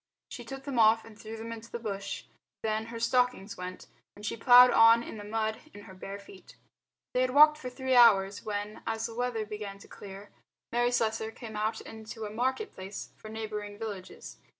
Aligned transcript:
She 0.29 0.43
took 0.43 0.63
them 0.63 0.79
off 0.79 1.05
and 1.05 1.15
threw 1.15 1.37
them 1.37 1.51
into 1.51 1.69
the 1.71 1.77
bush; 1.77 2.23
then 2.63 2.87
her 2.87 2.99
stockings 2.99 3.55
went, 3.55 3.85
and 4.15 4.25
she 4.25 4.35
ploughed 4.35 4.71
on 4.71 5.03
in 5.03 5.17
the 5.17 5.23
mud 5.23 5.59
in 5.75 5.81
her 5.83 5.93
bare 5.93 6.17
feet. 6.17 6.55
They 7.13 7.21
had 7.21 7.35
walked 7.35 7.59
for 7.59 7.69
three 7.69 7.95
hours 7.95 8.43
when, 8.43 8.81
as 8.87 9.05
the 9.05 9.13
weather 9.13 9.45
began 9.45 9.77
to 9.77 9.87
clear, 9.87 10.31
Mary 10.71 10.89
Slessor 10.91 11.29
came 11.29 11.55
out 11.55 11.81
into 11.81 12.25
a 12.25 12.31
market 12.31 12.73
place 12.73 13.09
for 13.15 13.29
neighbouring 13.29 13.77
villages. 13.77 14.37